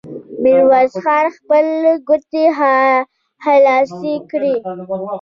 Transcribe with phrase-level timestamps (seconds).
[0.43, 2.43] ميرويس خان خپلې ګوتې
[3.43, 4.55] خلاصې کړې.